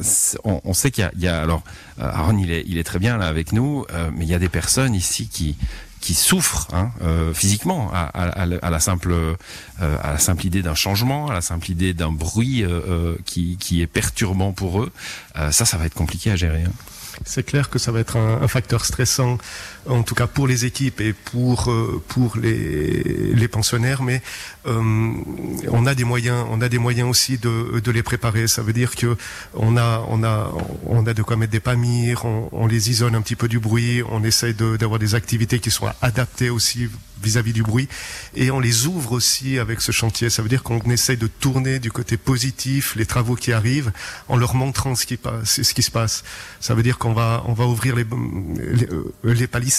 on, 0.45 0.61
on 0.64 0.75
sait 0.75 0.90
qu'il 0.92 1.02
y 1.02 1.07
a, 1.07 1.11
il 1.16 1.23
y 1.23 1.28
a- 1.28 1.40
alors 1.40 1.62
euh, 2.00 2.04
Aaron, 2.11 2.37
il 2.38 2.50
est, 2.52 2.64
il 2.66 2.78
est 2.78 2.85
très 2.85 2.99
bien 2.99 3.16
là 3.16 3.26
avec 3.26 3.52
nous, 3.52 3.85
mais 4.16 4.25
il 4.25 4.28
y 4.31 4.35
a 4.35 4.38
des 4.38 4.49
personnes 4.49 4.95
ici 4.95 5.28
qui 5.28 5.57
qui 6.02 6.12
souffrent 6.14 6.66
hein, 6.75 6.90
euh, 7.02 7.32
physiquement 7.32 7.90
à, 7.94 8.00
à- 8.02 8.42
à 8.42 8.71
la- 8.71 8.80
simple 8.80 9.12
euh, 9.12 9.35
à 9.80 10.12
la 10.12 10.18
simple 10.18 10.44
idée 10.47 10.61
d'un 10.61 10.75
changement, 10.75 11.28
à 11.30 11.32
la 11.32 11.40
simple 11.40 11.71
idée 11.71 11.94
d'un 11.94 12.12
bruit 12.12 12.62
euh, 12.62 12.68
euh, 12.88 13.16
qui, 13.25 13.56
qui 13.59 13.80
est 13.80 13.87
perturbant 13.87 14.52
pour 14.52 14.82
eux. 14.82 14.90
Euh, 15.38 15.50
ça, 15.52 15.64
ça 15.64 15.78
va 15.78 15.87
être 15.87 15.94
compliqué 15.94 16.30
à 16.30 16.37
gérer. 16.37 16.64
hein. 16.64 16.73
C'est 17.25 17.44
clair 17.44 17.68
que 17.71 17.78
ça 17.78 17.92
va 17.92 18.00
être 18.00 18.16
un 18.16 18.49
facteur 18.49 18.85
stressant, 18.85 19.37
en 19.88 20.02
tout 20.02 20.14
cas 20.14 20.26
pour 20.26 20.46
les 20.46 20.64
équipes 20.64 21.00
et 21.00 21.12
pour 21.12 21.70
euh, 21.70 22.02
pour 22.08 22.36
les, 22.36 23.02
les 23.34 23.48
pensionnaires. 23.48 24.02
Mais 24.02 24.22
euh, 24.66 24.80
on 25.68 25.86
a 25.86 25.94
des 25.94 26.04
moyens, 26.04 26.46
on 26.50 26.60
a 26.60 26.68
des 26.68 26.78
moyens 26.78 27.08
aussi 27.08 27.38
de, 27.38 27.80
de 27.80 27.90
les 27.90 28.02
préparer. 28.02 28.48
Ça 28.48 28.62
veut 28.62 28.72
dire 28.72 28.94
que 28.94 29.16
on 29.54 29.76
a 29.76 30.04
on 30.08 30.22
a 30.24 30.52
on 30.86 31.06
a 31.06 31.14
de 31.14 31.22
quoi 31.22 31.36
mettre 31.36 31.52
des 31.52 31.60
pamires, 31.60 32.24
on, 32.24 32.48
on 32.52 32.66
les 32.66 32.90
isole 32.90 33.14
un 33.14 33.22
petit 33.22 33.36
peu 33.36 33.48
du 33.48 33.58
bruit, 33.58 34.02
on 34.10 34.24
essaye 34.24 34.54
d'avoir 34.54 34.98
des 34.98 35.14
activités 35.14 35.58
qui 35.58 35.70
soient 35.70 35.94
adaptées 36.00 36.50
aussi 36.50 36.88
vis-à-vis 37.22 37.52
du 37.52 37.62
bruit 37.62 37.88
et 38.34 38.50
on 38.50 38.58
les 38.58 38.86
ouvre 38.86 39.12
aussi 39.12 39.58
avec 39.58 39.80
ce 39.80 39.92
chantier. 39.92 40.28
Ça 40.28 40.42
veut 40.42 40.48
dire 40.48 40.64
qu'on 40.64 40.80
essaye 40.80 41.16
de 41.16 41.28
tourner 41.28 41.78
du 41.78 41.92
côté 41.92 42.16
positif 42.16 42.96
les 42.96 43.06
travaux 43.06 43.36
qui 43.36 43.52
arrivent 43.52 43.92
en 44.28 44.36
leur 44.36 44.56
montrant 44.56 44.96
ce 44.96 45.06
qui 45.06 45.16
passe, 45.16 45.62
ce 45.62 45.74
qui 45.74 45.82
se 45.82 45.90
passe. 45.92 46.24
Ça 46.58 46.74
veut 46.74 46.82
dire 46.82 46.98
qu'on 46.98 47.12
va 47.12 47.44
on 47.46 47.52
va 47.52 47.66
ouvrir 47.66 47.94
les 47.94 48.04
les, 48.58 48.88
euh, 48.90 49.12
les 49.22 49.46
palissades, 49.46 49.72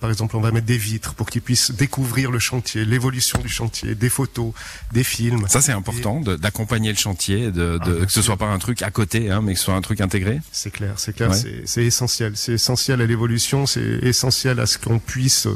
par 0.00 0.10
exemple, 0.10 0.36
on 0.36 0.40
va 0.40 0.50
mettre 0.50 0.66
des 0.66 0.76
vitres 0.78 1.14
pour 1.14 1.28
qu'ils 1.28 1.42
puissent 1.42 1.70
découvrir 1.72 2.30
le 2.30 2.38
chantier, 2.38 2.84
l'évolution 2.84 3.38
du 3.40 3.48
chantier, 3.48 3.94
des 3.94 4.08
photos, 4.10 4.52
des 4.92 5.04
films. 5.04 5.46
Ça, 5.48 5.60
c'est 5.60 5.72
important 5.72 6.20
d'accompagner 6.20 6.90
le 6.90 6.96
chantier, 6.98 7.50
de, 7.50 7.78
Ah, 7.80 7.84
de- 7.86 7.96
bien 7.96 8.06
que 8.06 8.12
ce 8.12 8.22
soit 8.22 8.36
pas 8.36 8.46
un 8.46 8.58
truc 8.58 8.82
à 8.82 8.90
côté, 8.90 9.30
hein, 9.30 9.40
mais 9.42 9.52
que 9.54 9.58
ce 9.58 9.66
soit 9.66 9.74
un 9.74 9.80
truc 9.80 10.00
intégré. 10.00 10.40
C'est 10.52 10.70
clair, 10.70 10.94
c'est 10.96 11.14
clair, 11.14 11.30
Ouais. 11.30 11.62
c'est- 11.64 11.84
essentiel. 11.84 12.32
C'est 12.36 12.52
essentiel 12.52 13.00
à 13.00 13.06
l'évolution, 13.06 13.66
c'est 13.66 13.80
essentiel 14.02 14.60
à 14.60 14.66
ce 14.66 14.78
qu'on 14.78 14.98
puisse 14.98 15.46
euh, 15.46 15.54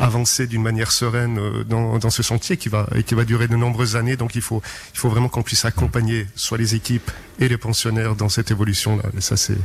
avancer 0.00 0.46
d'une 0.46 0.62
manière 0.62 0.92
sereine 0.92 1.38
euh, 1.38 1.64
dans, 1.64 1.98
dans 1.98 2.10
ce 2.10 2.22
chantier 2.22 2.56
qui 2.56 2.68
va 2.68 2.88
et 2.94 3.02
qui 3.02 3.14
va 3.14 3.24
durer 3.24 3.48
de 3.48 3.56
nombreuses 3.56 3.96
années. 3.96 4.16
Donc 4.16 4.34
il 4.34 4.42
faut 4.42 4.62
il 4.94 4.98
faut 4.98 5.08
vraiment 5.08 5.28
qu'on 5.28 5.42
puisse 5.42 5.64
accompagner 5.64 6.26
soit 6.34 6.58
les 6.58 6.74
équipes 6.74 7.10
et 7.38 7.48
les 7.48 7.58
pensionnaires 7.58 8.14
dans 8.16 8.28
cette 8.28 8.50
évolution 8.50 8.96
là. 8.96 9.04
Et 9.16 9.20
ça 9.20 9.36
c'est 9.36 9.58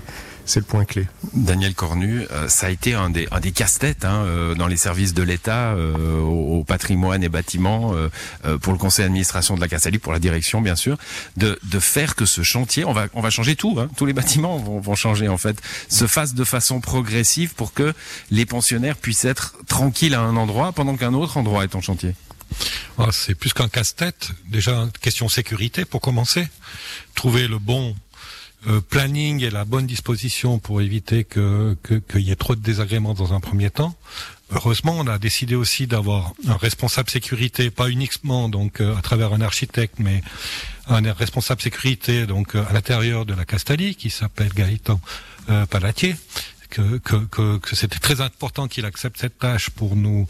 c'est 0.46 0.60
le 0.60 0.66
point 0.66 0.86
clé. 0.86 1.08
Daniel 1.34 1.74
Cornu, 1.74 2.26
euh, 2.32 2.48
ça 2.48 2.68
a 2.68 2.70
été 2.70 2.94
un 2.94 3.10
des, 3.10 3.28
un 3.32 3.40
des 3.40 3.52
casse-têtes 3.52 4.06
hein, 4.06 4.24
euh, 4.26 4.56
dans 4.56 4.68
les 4.68 4.78
services 4.78 5.14
de 5.14 5.24
l'État, 5.24 5.74
euh, 5.74 6.20
au, 6.20 6.64
patrimoine 6.64 7.24
et 7.24 7.30
bâtiments, 7.30 7.94
euh, 7.94 8.10
euh, 8.46 8.58
pour 8.58 8.74
le 8.74 8.80
conseil 8.80 9.06
d'administration 9.06 9.56
de 9.56 9.62
la 9.62 9.68
Castelli, 9.68 10.00
pour 10.00 10.14
la 10.14 10.20
direction 10.20 10.62
bien 10.62 10.76
sûr, 10.76 10.98
de, 11.38 11.60
de 11.64 11.80
faire 11.80 12.16
que 12.16 12.26
ce 12.26 12.44
chantier, 12.44 12.86
on 12.86 12.94
va, 12.94 13.08
on 13.14 13.22
va 13.22 13.30
changer 13.30 13.56
tout, 13.56 13.78
hein, 13.80 13.90
tous 13.98 14.06
les 14.06 14.14
bâtiments 14.14 14.58
vont, 14.58 14.80
vont 14.80 14.96
changer 14.96 15.28
en 15.28 15.38
fait, 15.38 15.62
se 15.90 16.08
fasse 16.08 16.34
de 16.34 16.44
façon 16.44 16.82
progressive 16.82 17.54
pour 17.56 17.74
que 17.74 17.94
les 18.32 18.46
pensionnaires 18.46 18.98
puissent 18.98 19.26
être 19.26 19.56
tranquilles 19.68 20.16
à 20.16 20.22
un 20.22 20.36
endroit 20.36 20.72
pendant 20.72 20.96
qu'un 20.96 21.14
autre 21.14 21.38
endroit 21.38 21.64
est 21.64 21.76
en 21.76 21.82
chantier. 21.82 22.16
Ah, 22.98 23.10
c'est 23.12 23.36
plus 23.36 23.54
qu'un 23.54 23.68
casse-tête. 23.68 24.30
Déjà, 24.48 24.88
question 25.02 25.28
sécurité 25.30 25.86
pour 25.86 26.02
commencer. 26.02 26.48
Trouver 27.16 27.48
le 27.48 27.60
bon 27.60 27.96
euh, 28.68 28.82
planning 28.82 29.44
et 29.44 29.50
la 29.50 29.66
bonne 29.66 29.86
disposition 29.86 30.60
pour 30.60 30.82
éviter 30.82 31.24
que 31.24 31.76
qu'il 32.10 32.22
y 32.22 32.32
ait 32.32 32.36
trop 32.36 32.56
de 32.56 32.62
désagréments 32.62 33.14
dans 33.14 33.34
un 33.34 33.40
premier 33.40 33.70
temps. 33.70 33.96
Heureusement, 34.52 34.96
on 34.98 35.08
a 35.08 35.18
décidé 35.18 35.56
aussi 35.56 35.88
d'avoir 35.88 36.34
un 36.48 36.56
responsable 36.56 37.10
sécurité, 37.10 37.72
pas 37.72 37.90
uniquement 37.90 38.50
donc 38.50 38.80
euh, 38.80 38.96
à 38.96 39.02
travers 39.02 39.34
un 39.34 39.42
architecte, 39.42 39.96
mais 40.00 40.22
un 40.88 41.12
responsable 41.14 41.62
sécurité 41.62 42.26
donc 42.26 42.56
euh, 42.56 42.64
à 42.70 42.74
l'intérieur 42.74 43.26
de 43.26 43.34
la 43.34 43.46
Castalie 43.46 43.96
qui 43.96 44.10
s'appelle 44.10 44.54
Gaëtan 44.54 45.00
Palatier. 45.70 46.16
Que, 46.70 46.98
que, 46.98 47.18
que, 47.26 47.58
que 47.60 47.76
c'était 47.76 48.00
très 48.00 48.20
important 48.20 48.68
qu'il 48.68 48.86
accepte 48.86 49.20
cette 49.20 49.38
tâche 49.38 49.70
pour 49.70 49.96
nous 49.96 50.26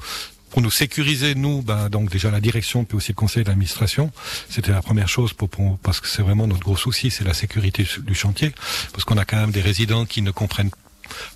pour 0.53 0.62
nous 0.62 0.69
sécuriser 0.69 1.33
nous 1.33 1.63
ben, 1.63 1.89
donc 1.89 2.12
déjà 2.12 2.29
la 2.29 2.39
direction 2.39 2.86
puis 2.86 2.95
aussi 2.95 3.10
le 3.12 3.15
conseil 3.15 3.43
d'administration. 3.43 4.12
C'était 4.51 4.72
la 4.72 4.83
première 4.83 5.10
chose 5.10 5.33
pour, 5.33 5.50
parce 5.79 6.00
que 6.00 6.07
c'est 6.07 6.22
vraiment 6.22 6.45
notre 6.45 6.62
gros 6.62 6.77
souci 6.77 7.10
c'est 7.10 7.24
la 7.24 7.33
sécurité 7.33 7.88
du 8.01 8.13
chantier. 8.13 8.53
Parce 8.91 9.03
qu'on 9.03 9.17
a 9.17 9.25
quand 9.25 9.38
même 9.38 9.50
des 9.50 9.62
résidents 9.62 10.05
qui 10.05 10.22
ne 10.22 10.29
comprennent 10.29 10.69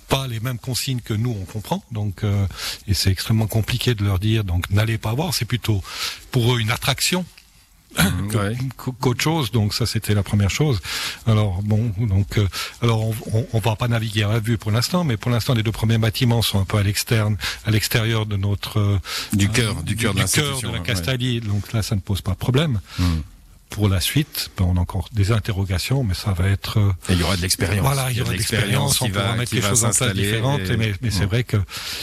pas 0.08 0.28
les 0.28 0.38
mêmes 0.38 0.60
consignes 0.60 1.00
que 1.00 1.14
nous 1.14 1.36
on 1.36 1.44
comprend. 1.46 1.82
Donc 1.90 2.22
euh, 2.22 2.46
et 2.86 2.94
c'est 2.94 3.10
extrêmement 3.10 3.48
compliqué 3.48 3.96
de 3.96 4.04
leur 4.04 4.20
dire 4.20 4.44
donc 4.44 4.70
n'allez 4.70 4.98
pas 4.98 5.14
voir. 5.14 5.34
C'est 5.34 5.46
plutôt 5.46 5.82
pour 6.30 6.54
eux 6.54 6.60
une 6.60 6.70
attraction 6.70 7.24
qu'autre 8.76 9.20
chose. 9.22 9.50
Donc 9.50 9.74
ça, 9.74 9.86
c'était 9.86 10.14
la 10.14 10.22
première 10.22 10.50
chose. 10.50 10.80
Alors 11.26 11.62
bon, 11.62 11.92
donc 11.98 12.38
euh, 12.38 12.46
alors 12.82 13.04
on, 13.08 13.14
on, 13.32 13.46
on 13.52 13.58
va 13.58 13.76
pas 13.76 13.88
naviguer 13.88 14.24
à 14.24 14.38
vue 14.38 14.58
pour 14.58 14.70
l'instant, 14.70 15.04
mais 15.04 15.16
pour 15.16 15.30
l'instant, 15.30 15.54
les 15.54 15.62
deux 15.62 15.72
premiers 15.72 15.98
bâtiments 15.98 16.42
sont 16.42 16.60
un 16.60 16.64
peu 16.64 16.78
à 16.78 16.82
l'externe, 16.82 17.36
à 17.64 17.70
l'extérieur 17.70 18.26
de 18.26 18.36
notre 18.36 18.78
euh, 18.78 18.98
Du 19.32 19.48
cœur, 19.48 19.82
du 19.82 19.96
cœur 19.96 20.14
de 20.14 20.18
cœur 20.18 20.22
l'institution. 20.22 20.68
de 20.68 20.74
la 20.74 20.80
ouais. 20.80 20.86
Castalie. 20.86 21.40
Donc 21.40 21.72
là, 21.72 21.82
ça 21.82 21.94
ne 21.94 22.00
pose 22.00 22.20
pas 22.20 22.32
de 22.32 22.36
problème. 22.36 22.80
Hmm. 22.98 23.20
Pour 23.70 23.88
la 23.88 24.00
suite, 24.00 24.50
ben, 24.56 24.64
on 24.64 24.76
a 24.76 24.80
encore 24.80 25.08
des 25.12 25.30
interrogations, 25.30 26.02
mais 26.02 26.14
ça 26.14 26.32
va 26.32 26.48
être 26.48 26.78
euh, 26.78 26.90
Et 27.08 27.12
il 27.12 27.20
y 27.20 27.22
aura 27.22 27.36
de 27.36 27.42
l'expérience. 27.42 27.84
voilà, 27.84 28.10
il 28.10 28.16
y 28.16 28.20
aura 28.22 28.32
de 28.32 28.36
l'expérience, 28.36 29.00
on 29.02 29.08
pourra 29.08 29.22
va, 29.22 29.34
mettre 29.36 29.54
les 29.54 29.60
choses 29.62 29.84
en 29.84 29.90
place 29.90 30.14
différentes, 30.14 30.60
et- 30.62 30.76
mais, 30.76 30.94
mais 31.02 31.10
c'est 31.10 31.20
Ouais. 31.20 31.26
vrai 31.26 31.44
que 31.44 31.58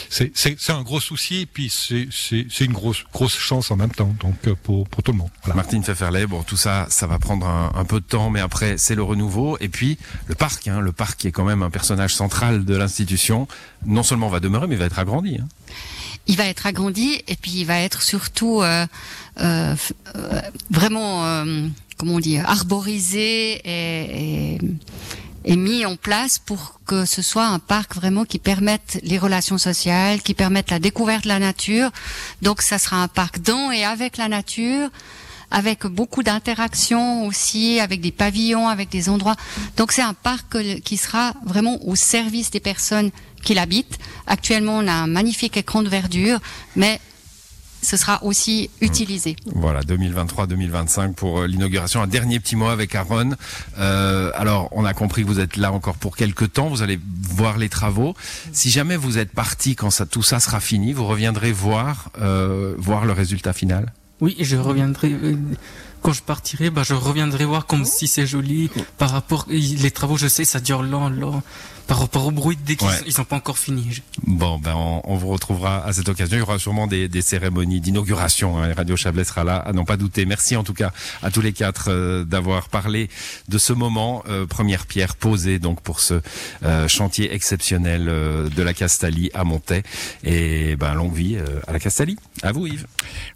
c'est 0.08 0.70
un 0.70 0.82
gros 0.82 1.00
souci, 1.00 1.46
puis 1.52 1.68
c'est 1.68 2.08
c'est 2.12 2.46
c'est 2.50 2.64
une 2.64 2.72
grosse 2.72 3.04
grosse 3.12 3.36
chance 3.36 3.70
en 3.70 3.76
même 3.76 3.90
temps, 3.90 4.14
donc 4.20 4.36
euh, 4.46 4.54
pour 4.62 4.88
pour 4.88 5.02
tout 5.02 5.12
le 5.12 5.18
monde. 5.18 5.30
Voilà. 5.42 5.56
Martine 5.56 5.82
Pfefferley, 5.82 6.26
bon, 6.26 6.42
tout 6.44 6.56
ça, 6.56 6.86
ça 6.88 7.06
va 7.06 7.18
prendre 7.18 7.46
un, 7.46 7.72
un 7.74 7.84
peu 7.84 8.00
de 8.00 8.04
temps, 8.06 8.30
mais 8.30 8.40
après, 8.40 8.78
c'est 8.78 8.94
le 8.94 9.02
renouveau. 9.02 9.58
Et 9.60 9.68
puis, 9.68 9.98
le 10.28 10.34
parc, 10.34 10.68
hein, 10.68 10.80
le 10.80 10.92
parc 10.92 11.18
qui 11.18 11.28
est 11.28 11.32
quand 11.32 11.44
même 11.44 11.62
un 11.62 11.70
personnage 11.70 12.14
central 12.14 12.64
de 12.64 12.76
l'institution, 12.76 13.48
non 13.84 14.02
seulement 14.04 14.28
va 14.28 14.40
demeurer, 14.40 14.66
mais 14.68 14.76
va 14.76 14.84
être 14.86 14.98
agrandi. 14.98 15.38
Hein. 15.40 15.48
Il 16.26 16.36
va 16.36 16.46
être 16.46 16.66
agrandi 16.66 17.22
et 17.28 17.36
puis 17.36 17.52
il 17.52 17.64
va 17.64 17.80
être 17.80 18.02
surtout 18.02 18.62
euh, 18.62 18.86
euh, 19.40 19.74
euh, 20.16 20.40
vraiment, 20.70 21.24
euh, 21.26 21.68
comment 21.98 22.14
on 22.14 22.20
dit, 22.20 22.38
arborisé 22.38 23.60
et, 23.64 24.54
et, 24.54 24.58
et 25.44 25.56
mis 25.56 25.84
en 25.84 25.96
place 25.96 26.38
pour 26.38 26.80
que 26.86 27.04
ce 27.04 27.22
soit 27.22 27.46
un 27.46 27.58
parc 27.58 27.94
vraiment 27.94 28.24
qui 28.24 28.38
permette 28.38 28.98
les 29.02 29.18
relations 29.18 29.58
sociales, 29.58 30.22
qui 30.22 30.34
permette 30.34 30.70
la 30.70 30.78
découverte 30.78 31.24
de 31.24 31.28
la 31.28 31.38
nature. 31.38 31.90
Donc 32.42 32.62
ça 32.62 32.78
sera 32.78 33.02
un 33.02 33.08
parc 33.08 33.40
dans 33.40 33.70
et 33.70 33.84
avec 33.84 34.16
la 34.16 34.28
nature 34.28 34.90
avec 35.50 35.86
beaucoup 35.86 36.24
d'interactions 36.24 37.24
aussi, 37.26 37.78
avec 37.78 38.00
des 38.00 38.10
pavillons, 38.10 38.68
avec 38.68 38.88
des 38.88 39.08
endroits. 39.08 39.36
Donc 39.76 39.92
c'est 39.92 40.02
un 40.02 40.12
parc 40.14 40.56
qui 40.82 40.96
sera 40.96 41.34
vraiment 41.44 41.78
au 41.86 41.94
service 41.94 42.50
des 42.50 42.58
personnes 42.58 43.10
qui 43.42 43.54
l'habitent. 43.54 43.98
Actuellement, 44.26 44.78
on 44.78 44.86
a 44.86 44.92
un 44.92 45.06
magnifique 45.06 45.56
écran 45.56 45.82
de 45.82 45.88
verdure, 45.88 46.38
mais 46.74 47.00
ce 47.82 47.96
sera 47.96 48.22
aussi 48.24 48.68
utilisé. 48.80 49.36
Voilà, 49.46 49.80
2023-2025 49.82 51.14
pour 51.14 51.40
euh, 51.40 51.46
l'inauguration. 51.46 52.02
Un 52.02 52.06
dernier 52.06 52.40
petit 52.40 52.56
mot 52.56 52.66
avec 52.66 52.94
Aaron. 52.94 53.34
Euh, 53.78 54.30
alors, 54.34 54.68
on 54.72 54.84
a 54.84 54.92
compris 54.92 55.22
que 55.22 55.28
vous 55.28 55.38
êtes 55.38 55.56
là 55.56 55.72
encore 55.72 55.96
pour 55.96 56.16
quelques 56.16 56.52
temps. 56.52 56.68
Vous 56.68 56.82
allez 56.82 56.98
voir 57.22 57.58
les 57.58 57.68
travaux. 57.68 58.14
Si 58.52 58.70
jamais 58.70 58.96
vous 58.96 59.18
êtes 59.18 59.30
parti 59.30 59.76
quand 59.76 59.90
ça, 59.90 60.04
tout 60.04 60.22
ça 60.22 60.40
sera 60.40 60.58
fini, 60.58 60.92
vous 60.92 61.06
reviendrez 61.06 61.52
voir, 61.52 62.10
euh, 62.20 62.74
voir 62.76 63.04
le 63.06 63.12
résultat 63.12 63.52
final? 63.52 63.92
Oui, 64.20 64.34
je 64.40 64.56
reviendrai 64.56 65.12
euh, 65.12 65.36
quand 66.06 66.12
je 66.12 66.22
partirai, 66.22 66.70
bah, 66.70 66.84
je 66.84 66.94
reviendrai 66.94 67.44
voir 67.44 67.66
comme 67.66 67.84
si 67.84 68.06
c'est 68.06 68.28
joli. 68.28 68.70
Par 68.96 69.10
rapport, 69.10 69.44
les 69.48 69.90
travaux, 69.90 70.16
je 70.16 70.28
sais, 70.28 70.44
ça 70.44 70.60
dure 70.60 70.84
lent, 70.84 71.08
lent 71.08 71.42
par 71.86 72.00
rapport 72.00 72.26
au 72.26 72.30
bruit 72.30 72.58
dès 72.64 72.76
qu'ils 72.76 72.88
ouais. 72.88 73.24
pas 73.28 73.36
encore 73.36 73.58
fini. 73.58 74.02
Bon, 74.26 74.58
ben 74.58 74.74
on, 74.74 75.02
on, 75.04 75.16
vous 75.16 75.28
retrouvera 75.28 75.84
à 75.84 75.92
cette 75.92 76.08
occasion. 76.08 76.36
Il 76.36 76.40
y 76.40 76.42
aura 76.42 76.58
sûrement 76.58 76.86
des, 76.86 77.08
des 77.08 77.22
cérémonies 77.22 77.80
d'inauguration. 77.80 78.60
Hein. 78.60 78.72
Radio 78.74 78.96
Chablais 78.96 79.24
sera 79.24 79.44
là, 79.44 79.56
à 79.56 79.72
n'en 79.72 79.84
pas 79.84 79.96
douter. 79.96 80.26
Merci 80.26 80.56
en 80.56 80.64
tout 80.64 80.74
cas 80.74 80.92
à 81.22 81.30
tous 81.30 81.40
les 81.40 81.52
quatre 81.52 81.86
euh, 81.88 82.24
d'avoir 82.24 82.68
parlé 82.68 83.08
de 83.48 83.58
ce 83.58 83.72
moment. 83.72 84.24
Euh, 84.28 84.46
première 84.46 84.86
pierre 84.86 85.14
posée 85.14 85.58
donc 85.58 85.80
pour 85.80 86.00
ce 86.00 86.20
euh, 86.64 86.88
chantier 86.88 87.32
exceptionnel 87.32 88.06
euh, 88.08 88.48
de 88.48 88.62
la 88.62 88.74
Castalie 88.74 89.30
à 89.32 89.44
Montaix. 89.44 89.84
Et 90.24 90.76
ben 90.76 90.94
longue 90.94 91.14
vie 91.14 91.36
euh, 91.36 91.60
à 91.68 91.72
la 91.72 91.78
Castalie. 91.78 92.16
À 92.42 92.52
vous 92.52 92.66
Yves. 92.66 92.86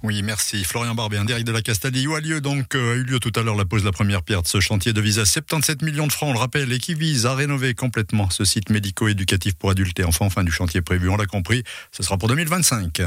Oui, 0.02 0.22
merci. 0.22 0.64
Florian 0.64 0.94
Barbé, 0.94 1.18
en 1.18 1.24
direct 1.24 1.46
de 1.46 1.52
la 1.52 1.62
Castalie 1.62 2.06
où 2.06 2.14
a 2.14 2.20
lieu 2.20 2.40
donc 2.40 2.59
a 2.72 2.94
eu 2.94 3.02
lieu 3.02 3.20
tout 3.20 3.32
à 3.36 3.42
l'heure 3.42 3.56
la 3.56 3.64
pose 3.64 3.82
de 3.82 3.86
la 3.86 3.92
première 3.92 4.22
pierre 4.22 4.42
de 4.42 4.48
ce 4.48 4.60
chantier 4.60 4.92
de 4.92 5.00
visa 5.00 5.24
77 5.24 5.82
millions 5.82 6.06
de 6.06 6.12
francs, 6.12 6.30
on 6.30 6.32
le 6.32 6.38
rappelle, 6.38 6.72
et 6.72 6.78
qui 6.78 6.94
vise 6.94 7.26
à 7.26 7.34
rénover 7.34 7.74
complètement 7.74 8.30
ce 8.30 8.44
site 8.44 8.70
médico-éducatif 8.70 9.54
pour 9.54 9.70
adultes 9.70 9.98
et 10.00 10.04
enfants. 10.04 10.30
Fin 10.30 10.44
du 10.44 10.52
chantier 10.52 10.80
prévu, 10.82 11.08
on 11.08 11.16
l'a 11.16 11.26
compris, 11.26 11.64
ce 11.92 12.02
sera 12.02 12.18
pour 12.18 12.28
2025. 12.28 13.00